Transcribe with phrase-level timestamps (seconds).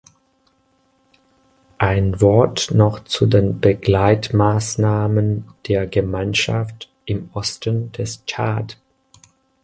[1.77, 8.79] Ein Wort noch zu den Begleitmaßnahmen der Gemeinschaft im Osten des Tschad.